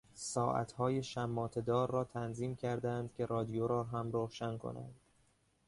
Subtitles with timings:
[0.13, 4.99] ساعتهای شماطهدار را تنظیم کردهاند که رادیو را هم روشن کنند.